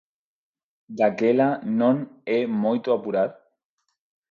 [0.97, 1.49] Daquela
[1.79, 1.95] non
[2.39, 3.29] é moito apurar?